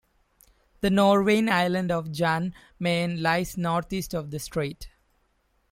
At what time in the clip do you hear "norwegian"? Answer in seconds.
0.89-1.47